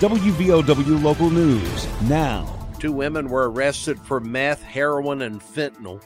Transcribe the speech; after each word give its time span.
WVOW 0.00 1.02
Local 1.02 1.28
News 1.28 1.86
now. 2.08 2.46
Two 2.78 2.90
women 2.90 3.28
were 3.28 3.50
arrested 3.50 4.00
for 4.00 4.18
meth, 4.18 4.62
heroin, 4.62 5.20
and 5.20 5.42
fentanyl. 5.42 6.02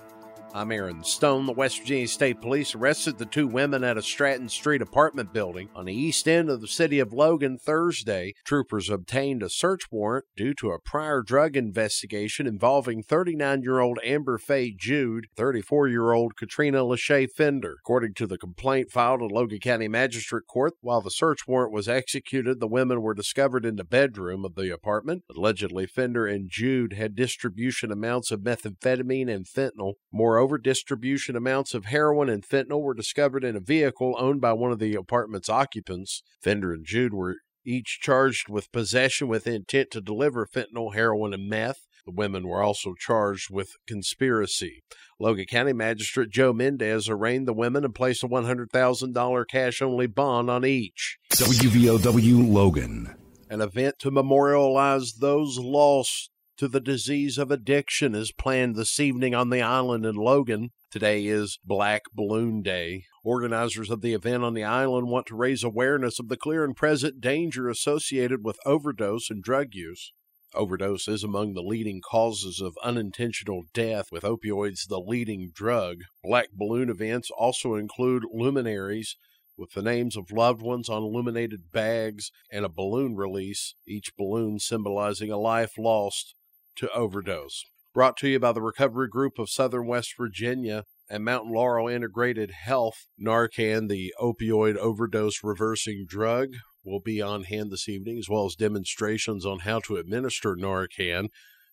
I'm 0.56 0.70
Aaron 0.70 1.02
Stone. 1.02 1.46
The 1.46 1.52
West 1.52 1.80
Virginia 1.80 2.06
State 2.06 2.40
Police 2.40 2.76
arrested 2.76 3.18
the 3.18 3.26
two 3.26 3.48
women 3.48 3.82
at 3.82 3.96
a 3.96 4.02
Stratton 4.02 4.48
Street 4.48 4.80
apartment 4.80 5.32
building 5.32 5.68
on 5.74 5.86
the 5.86 5.92
east 5.92 6.28
end 6.28 6.48
of 6.48 6.60
the 6.60 6.68
city 6.68 7.00
of 7.00 7.12
Logan 7.12 7.58
Thursday. 7.58 8.34
Troopers 8.44 8.88
obtained 8.88 9.42
a 9.42 9.50
search 9.50 9.90
warrant 9.90 10.26
due 10.36 10.54
to 10.54 10.70
a 10.70 10.78
prior 10.78 11.22
drug 11.22 11.56
investigation 11.56 12.46
involving 12.46 13.02
39 13.02 13.62
year 13.62 13.80
old 13.80 13.98
Amber 14.04 14.38
Faye 14.38 14.72
Jude, 14.78 15.26
34 15.36 15.88
year 15.88 16.12
old 16.12 16.36
Katrina 16.36 16.82
Lachey 16.82 17.28
Fender. 17.28 17.74
According 17.80 18.14
to 18.14 18.26
the 18.28 18.38
complaint 18.38 18.92
filed 18.92 19.22
at 19.22 19.32
Logan 19.32 19.58
County 19.58 19.88
Magistrate 19.88 20.46
Court, 20.46 20.74
while 20.80 21.00
the 21.00 21.10
search 21.10 21.48
warrant 21.48 21.72
was 21.72 21.88
executed, 21.88 22.60
the 22.60 22.68
women 22.68 23.02
were 23.02 23.12
discovered 23.12 23.66
in 23.66 23.74
the 23.74 23.82
bedroom 23.82 24.44
of 24.44 24.54
the 24.54 24.72
apartment. 24.72 25.24
Allegedly, 25.36 25.88
Fender 25.88 26.28
and 26.28 26.48
Jude 26.48 26.92
had 26.92 27.16
distribution 27.16 27.90
amounts 27.90 28.30
of 28.30 28.42
methamphetamine 28.42 29.28
and 29.28 29.46
fentanyl. 29.46 29.94
Moreover, 30.12 30.43
over 30.44 30.58
distribution 30.58 31.36
amounts 31.36 31.72
of 31.72 31.86
heroin 31.86 32.28
and 32.28 32.44
fentanyl 32.44 32.82
were 32.82 32.92
discovered 32.92 33.42
in 33.44 33.56
a 33.56 33.60
vehicle 33.60 34.14
owned 34.18 34.42
by 34.42 34.52
one 34.52 34.70
of 34.70 34.78
the 34.78 34.94
apartment's 34.94 35.48
occupants. 35.48 36.22
Fender 36.42 36.70
and 36.70 36.84
Jude 36.84 37.14
were 37.14 37.36
each 37.64 37.98
charged 38.02 38.50
with 38.50 38.70
possession 38.70 39.26
with 39.26 39.46
intent 39.46 39.90
to 39.92 40.02
deliver 40.02 40.46
fentanyl, 40.46 40.94
heroin, 40.94 41.32
and 41.32 41.48
meth. 41.48 41.86
The 42.04 42.12
women 42.12 42.46
were 42.46 42.62
also 42.62 42.92
charged 42.92 43.48
with 43.50 43.70
conspiracy. 43.88 44.82
Logan 45.18 45.46
County 45.46 45.72
Magistrate 45.72 46.28
Joe 46.28 46.52
Mendez 46.52 47.08
arraigned 47.08 47.48
the 47.48 47.54
women 47.54 47.82
and 47.82 47.94
placed 47.94 48.22
a 48.22 48.28
$100,000 48.28 49.48
cash 49.48 49.80
only 49.80 50.06
bond 50.06 50.50
on 50.50 50.66
each. 50.66 51.16
WVOW 51.30 52.52
Logan. 52.52 53.16
An 53.48 53.62
event 53.62 53.98
to 54.00 54.10
memorialize 54.10 55.14
those 55.14 55.56
lost 55.58 56.28
to 56.56 56.68
the 56.68 56.80
disease 56.80 57.36
of 57.36 57.50
addiction 57.50 58.14
is 58.14 58.30
planned 58.30 58.76
this 58.76 59.00
evening 59.00 59.34
on 59.34 59.50
the 59.50 59.60
island 59.60 60.06
in 60.06 60.14
Logan. 60.14 60.70
Today 60.88 61.26
is 61.26 61.58
Black 61.64 62.02
Balloon 62.14 62.62
Day. 62.62 63.06
Organizers 63.24 63.90
of 63.90 64.02
the 64.02 64.14
event 64.14 64.44
on 64.44 64.54
the 64.54 64.62
island 64.62 65.08
want 65.08 65.26
to 65.26 65.34
raise 65.34 65.64
awareness 65.64 66.20
of 66.20 66.28
the 66.28 66.36
clear 66.36 66.62
and 66.62 66.76
present 66.76 67.20
danger 67.20 67.68
associated 67.68 68.44
with 68.44 68.60
overdose 68.64 69.30
and 69.30 69.42
drug 69.42 69.74
use. 69.74 70.12
Overdose 70.54 71.08
is 71.08 71.24
among 71.24 71.54
the 71.54 71.62
leading 71.62 72.00
causes 72.00 72.60
of 72.60 72.78
unintentional 72.84 73.64
death, 73.72 74.12
with 74.12 74.22
opioids 74.22 74.86
the 74.86 75.00
leading 75.00 75.50
drug. 75.52 76.02
Black 76.22 76.50
balloon 76.52 76.88
events 76.88 77.30
also 77.36 77.74
include 77.74 78.22
luminaries 78.32 79.16
with 79.56 79.72
the 79.72 79.82
names 79.82 80.16
of 80.16 80.30
loved 80.30 80.62
ones 80.62 80.88
on 80.88 81.02
illuminated 81.02 81.72
bags 81.72 82.30
and 82.52 82.64
a 82.64 82.68
balloon 82.68 83.16
release, 83.16 83.74
each 83.88 84.14
balloon 84.16 84.60
symbolizing 84.60 85.32
a 85.32 85.36
life 85.36 85.72
lost 85.76 86.36
to 86.76 86.90
overdose. 86.92 87.64
Brought 87.94 88.16
to 88.18 88.28
you 88.28 88.40
by 88.40 88.52
the 88.52 88.62
Recovery 88.62 89.08
Group 89.08 89.38
of 89.38 89.48
Southern 89.48 89.86
West 89.86 90.14
Virginia 90.18 90.84
and 91.08 91.24
Mountain 91.24 91.52
Laurel 91.52 91.88
Integrated 91.88 92.50
Health. 92.50 93.06
Narcan, 93.20 93.88
the 93.88 94.12
opioid 94.20 94.76
overdose 94.76 95.44
reversing 95.44 96.04
drug, 96.08 96.54
will 96.84 97.00
be 97.00 97.22
on 97.22 97.44
hand 97.44 97.70
this 97.70 97.88
evening, 97.88 98.18
as 98.18 98.28
well 98.28 98.46
as 98.46 98.56
demonstrations 98.56 99.46
on 99.46 99.60
how 99.60 99.78
to 99.80 99.96
administer 99.96 100.56
Narcan. 100.56 101.28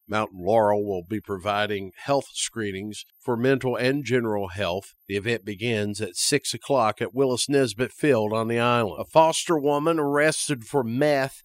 Mountain 0.07 0.39
Laurel 0.43 0.85
will 0.85 1.03
be 1.03 1.21
providing 1.21 1.91
health 1.95 2.27
screenings 2.33 3.05
for 3.19 3.37
mental 3.37 3.75
and 3.75 4.03
general 4.03 4.49
health. 4.49 4.93
The 5.07 5.15
event 5.15 5.45
begins 5.45 6.01
at 6.01 6.17
6 6.17 6.53
o'clock 6.53 7.01
at 7.01 7.15
Willis 7.15 7.47
Nesbitt 7.47 7.93
Field 7.93 8.33
on 8.33 8.47
the 8.47 8.59
island. 8.59 8.97
A 8.99 9.05
foster 9.05 9.57
woman 9.57 9.99
arrested 9.99 10.65
for 10.65 10.83
meth 10.83 11.43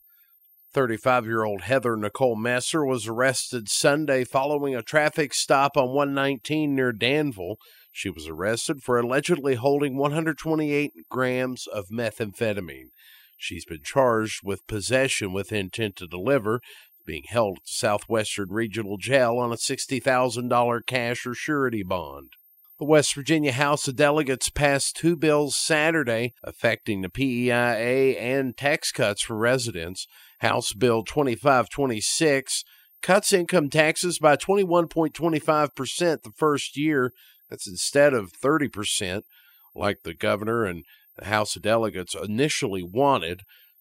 35 0.77 1.24
year 1.24 1.42
old 1.42 1.62
Heather 1.62 1.96
Nicole 1.96 2.36
Messer 2.36 2.84
was 2.84 3.08
arrested 3.08 3.66
Sunday 3.66 4.24
following 4.24 4.77
a 4.77 4.83
traffic 4.83 5.33
stop 5.33 5.74
on 5.74 5.94
119 5.94 6.74
near 6.77 6.92
Danville. 6.92 7.56
She 7.90 8.11
was 8.11 8.28
arrested 8.28 8.83
for 8.83 8.98
allegedly 8.98 9.55
holding 9.55 9.96
128 9.96 10.92
grams 11.08 11.67
of 11.67 11.86
methamphetamine. 11.89 12.90
She's 13.39 13.64
been 13.64 13.80
charged 13.83 14.40
with 14.45 14.67
possession 14.67 15.33
with 15.33 15.51
intent 15.51 15.96
to 15.96 16.06
deliver, 16.06 16.61
being 17.06 17.24
held 17.27 17.56
at 17.56 17.68
Southwestern 17.68 18.48
Regional 18.51 18.98
Jail 18.98 19.39
on 19.39 19.52
a 19.52 19.56
$60,000 19.56 20.86
cash 20.86 21.27
or 21.27 21.33
surety 21.33 21.84
bond. 21.84 22.33
The 22.79 22.85
West 22.85 23.14
Virginia 23.14 23.53
House 23.53 23.89
of 23.89 23.97
Delegates 23.97 24.51
passed 24.51 24.97
two 24.97 25.17
bills 25.17 25.57
Saturday 25.57 26.35
affecting 26.45 27.01
the 27.01 27.09
PEIA 27.09 28.20
and 28.20 28.55
tax 28.55 28.92
cuts 28.92 29.23
for 29.23 29.35
residents. 29.35 30.07
House 30.41 30.75
Bill 30.75 31.03
2526 31.03 32.64
cuts 33.01 33.33
income 33.33 33.70
taxes 33.70 34.19
by 34.19 34.37
21.25% 34.37 36.23
the 36.23 36.33
first 36.37 36.77
year. 36.77 37.14
That's 37.48 37.67
instead 37.67 38.13
of 38.13 38.33
30%, 38.33 39.23
like 39.75 40.03
the 40.03 40.13
governor 40.13 40.67
and 40.67 40.85
the 41.17 41.25
House 41.25 41.57
of 41.57 41.63
Delegates 41.63 42.14
initially 42.14 42.83
wanted. 42.83 43.41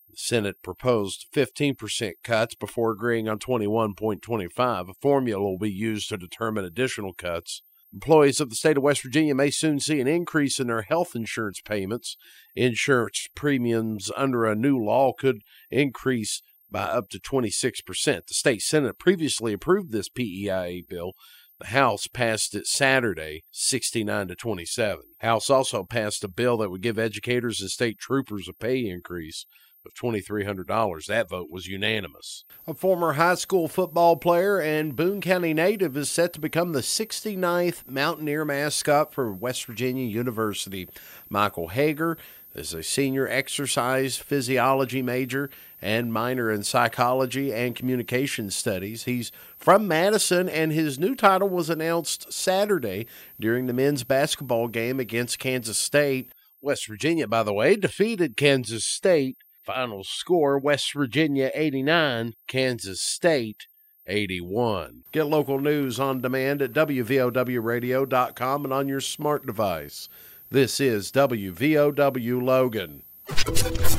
The 0.10 0.16
Senate 0.16 0.64
proposed 0.64 1.26
15% 1.36 2.14
cuts 2.24 2.56
before 2.56 2.92
agreeing 2.92 3.28
on 3.28 3.40
21.25. 3.40 4.90
A 4.90 4.94
formula 5.02 5.44
will 5.44 5.58
be 5.58 5.70
used 5.70 6.08
to 6.08 6.18
determine 6.18 6.64
additional 6.64 7.14
cuts. 7.14 7.62
Employees 7.96 8.42
of 8.42 8.50
the 8.50 8.58
state 8.58 8.76
of 8.76 8.84
West 8.84 9.04
Virginia 9.04 9.34
may 9.34 9.50
soon 9.50 9.80
see 9.80 10.02
an 10.02 10.08
increase 10.08 10.60
in 10.60 10.68
their 10.68 10.82
health 10.82 11.16
insurance 11.16 11.62
payments. 11.62 12.18
Insurance 12.54 13.28
premiums 13.36 14.12
under 14.18 14.44
a 14.44 14.54
new 14.54 14.78
law 14.78 15.14
could 15.18 15.38
increase 15.72 16.42
by 16.70 16.82
up 16.82 17.08
to 17.08 17.20
26%. 17.20 17.84
The 18.28 18.34
state 18.34 18.62
Senate 18.62 19.00
previously 19.00 19.54
approved 19.54 19.94
this 19.94 20.10
PEIA 20.10 20.84
bill. 20.86 21.14
The 21.62 21.68
House 21.68 22.08
passed 22.08 22.54
it 22.54 22.68
Saturday, 22.68 23.44
69 23.52 24.28
to 24.28 24.36
27. 24.36 25.04
House 25.20 25.50
also 25.50 25.86
passed 25.86 26.22
a 26.26 26.28
bill 26.28 26.58
that 26.58 26.70
would 26.70 26.82
give 26.82 27.00
educators 27.00 27.62
and 27.62 27.70
state 27.70 27.98
troopers 27.98 28.50
a 28.50 28.54
pay 28.54 28.90
increase 28.90 29.46
of 29.86 29.94
$2,300. 29.94 31.06
That 31.06 31.30
vote 31.30 31.48
was 31.50 31.68
unanimous. 31.68 32.44
A 32.68 32.74
former 32.74 33.14
high 33.14 33.36
school 33.36 33.68
football 33.68 34.18
player 34.18 34.60
and 34.60 34.96
Boone 34.96 35.22
County 35.22 35.54
native 35.54 35.96
is 35.96 36.10
set 36.10 36.34
to 36.34 36.40
become 36.40 36.72
the 36.72 36.82
69th 36.82 37.88
Mountaineer 37.90 38.46
mascot 38.46 39.14
for 39.14 39.32
West 39.32 39.66
Virginia 39.66 40.06
University. 40.06 40.88
Michael 41.30 41.70
Hager 41.70 42.18
is 42.56 42.74
a 42.74 42.82
senior 42.82 43.28
exercise 43.28 44.18
physiology 44.18 45.02
major 45.02 45.50
and 45.82 46.12
minor 46.12 46.52
in 46.52 46.64
psychology 46.64 47.54
and 47.54 47.76
communication 47.76 48.50
studies. 48.50 49.04
He's 49.04 49.32
from 49.58 49.88
Madison, 49.88 50.48
and 50.50 50.72
his 50.72 50.98
new 50.98 51.16
title 51.16 51.50
was 51.50 51.70
announced 51.70 52.32
Saturday 52.32 53.08
during 53.40 53.68
the 53.68 53.74
men's 53.74 54.04
basketball 54.04 54.68
game 54.68 55.00
against 55.00 55.38
Kansas 55.38 55.78
State. 55.78 56.32
West 56.62 56.88
Virginia, 56.88 57.28
by 57.28 57.44
the 57.44 57.54
way, 57.54 57.76
defeated 57.76 58.38
Kansas 58.38 58.86
State 58.86 59.38
Final 59.66 60.04
score 60.04 60.60
West 60.60 60.94
Virginia 60.94 61.50
89, 61.56 62.34
Kansas 62.48 63.02
State 63.02 63.66
81. 64.06 65.06
Get 65.12 65.26
local 65.26 65.60
news 65.60 66.00
on 66.00 66.22
demand 66.22 66.62
at 66.62 66.72
WVOWradio.com 66.72 68.64
and 68.64 68.72
on 68.72 68.88
your 68.88 69.02
smart 69.02 69.48
device. 69.48 70.08
This 70.52 70.80
is 70.80 71.12
WVOW 71.12 72.44
Logan. 72.44 73.02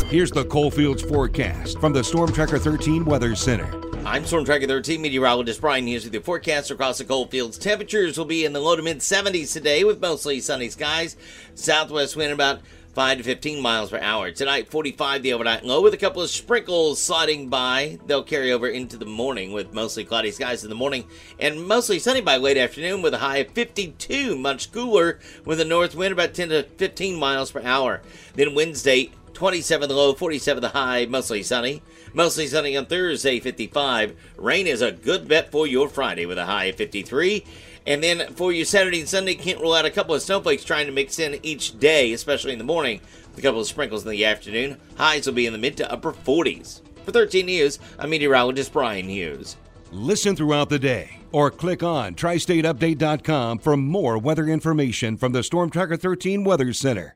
Here's 0.09 0.31
the 0.31 0.45
Coalfields 0.45 1.03
forecast 1.03 1.81
from 1.81 1.93
the 1.93 2.05
Storm 2.05 2.33
Tracker 2.33 2.61
13 2.61 3.05
Weather 3.05 3.35
Center. 3.35 3.69
I'm 4.07 4.25
Storm 4.25 4.45
Tracker 4.45 4.69
13 4.69 5.03
meteorologist 5.03 5.61
Brian 5.61 5.89
Hughes 5.89 6.05
with 6.05 6.15
your 6.15 6.23
forecast 6.23 6.71
across 6.71 6.99
the 6.99 7.05
Coalfields. 7.05 7.59
Temperatures 7.59 8.17
will 8.17 8.25
be 8.25 8.45
in 8.45 8.53
the 8.53 8.61
low 8.61 8.77
to 8.77 8.83
mid 8.83 8.99
70s 8.99 9.53
today 9.53 9.83
with 9.83 10.01
mostly 10.01 10.39
sunny 10.39 10.69
skies. 10.69 11.17
Southwest 11.57 12.15
wind 12.15 12.33
about 12.33 12.61
5 12.97 13.19
to 13.19 13.25
15 13.25 13.61
miles 13.61 13.91
per 13.91 13.99
hour. 13.99 14.31
Tonight, 14.31 14.71
45 14.71 15.23
the 15.23 15.35
overnight 15.35 15.67
low 15.67 15.83
with 15.83 15.93
a 15.93 15.99
couple 15.99 16.23
of 16.23 16.31
sprinkles 16.31 16.99
sliding 16.99 17.51
by. 17.51 17.99
They'll 18.07 18.23
carry 18.23 18.53
over 18.53 18.69
into 18.69 18.97
the 18.97 19.05
morning 19.05 19.53
with 19.53 19.75
mostly 19.75 20.03
cloudy 20.03 20.31
skies 20.31 20.65
in 20.65 20.71
the 20.71 20.77
morning 20.77 21.05
and 21.39 21.69
mostly 21.69 21.99
sunny 21.99 22.23
by 22.23 22.39
late 22.39 22.57
afternoon 22.57 23.03
with 23.03 23.13
a 23.13 23.19
high 23.19 23.37
of 23.37 23.49
52, 23.49 24.39
much 24.39 24.73
cooler 24.73 25.21
with 25.45 25.61
a 25.61 25.65
north 25.67 25.95
wind 25.95 26.13
about 26.13 26.33
10 26.33 26.49
to 26.49 26.63
15 26.63 27.17
miles 27.17 27.51
per 27.51 27.61
hour. 27.61 28.01
Then 28.35 28.55
Wednesday, 28.55 29.11
27 29.35 29.91
the 29.91 29.95
low, 29.95 30.15
47 30.15 30.63
the 30.63 30.71
high, 30.71 31.05
mostly 31.05 31.43
sunny. 31.43 31.83
Mostly 32.15 32.47
sunny 32.47 32.79
on 32.79 32.87
Thursday, 32.87 33.41
55. 33.41 34.17
Rain 34.39 34.67
is 34.67 34.81
a 34.81 34.91
good 34.91 35.29
bet 35.29 35.53
for 35.53 35.67
your 35.67 35.91
Friday 35.91 36.25
with 36.25 36.39
a 36.39 36.47
high 36.47 36.65
of 36.65 36.77
53. 36.77 37.45
And 37.87 38.03
then 38.03 38.33
for 38.35 38.53
your 38.53 38.65
Saturday 38.65 39.01
and 39.01 39.09
Sunday, 39.09 39.35
can't 39.35 39.61
rule 39.61 39.75
out 39.75 39.85
a 39.85 39.91
couple 39.91 40.15
of 40.15 40.23
snowflakes 40.23 40.65
trying 40.65 40.87
to 40.87 40.93
mix 40.93 41.19
in 41.19 41.39
each 41.43 41.79
day, 41.79 42.13
especially 42.13 42.53
in 42.53 42.59
the 42.59 42.65
morning, 42.65 43.01
with 43.31 43.39
a 43.39 43.43
couple 43.43 43.61
of 43.61 43.67
sprinkles 43.67 44.05
in 44.05 44.11
the 44.11 44.25
afternoon. 44.25 44.77
Highs 44.97 45.27
will 45.27 45.35
be 45.35 45.47
in 45.47 45.53
the 45.53 45.59
mid 45.59 45.77
to 45.77 45.91
upper 45.91 46.13
40s. 46.13 46.81
For 47.05 47.13
13 47.13 47.47
News, 47.47 47.79
I'm 47.99 48.11
meteorologist 48.11 48.73
Brian 48.73 49.09
Hughes. 49.09 49.57
Listen 49.93 50.35
throughout 50.35 50.69
the 50.69 50.81
day 50.81 51.19
or 51.31 51.51
click 51.51 51.85
on 51.85 52.17
tristateupdate.com 52.17 53.61
for 53.61 53.77
more 53.77 54.19
weather 54.19 54.47
information 54.47 55.17
from 55.17 55.33
the 55.33 55.45
Storm 55.45 55.71
Tracker 55.71 55.97
13 55.97 56.43
Weather 56.43 56.73
Center. 56.73 57.15